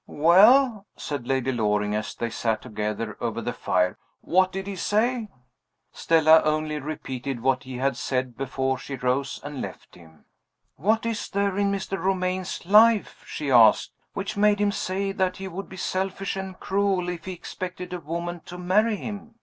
[0.07, 3.99] "Well?" said Lady Loring, as they sat together over the fire.
[4.21, 5.29] "What did he say?"
[5.91, 10.25] Stella only repeated what he had said before she rose and left him.
[10.75, 12.01] "What is there in Mr.
[12.03, 17.07] Romayne's life," she asked, "which made him say that he would be selfish and cruel
[17.07, 19.35] if he expected a woman to marry him?